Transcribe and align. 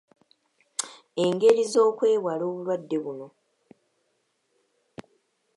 Engeri 1.23 1.63
z’okwewala 1.71 2.43
obulwadde 2.49 2.97
buno. 3.03 3.27